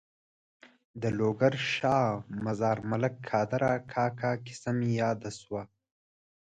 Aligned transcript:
د 1.01 1.03
لوګر 1.17 1.53
د 1.59 1.63
شا 1.73 1.99
مزار 2.45 2.77
ملک 2.89 3.13
قادر 3.29 3.61
کاکا 3.91 4.31
کیسه 4.45 4.71
مې 4.77 4.89
یاده 5.01 5.31
شوه. 5.39 5.61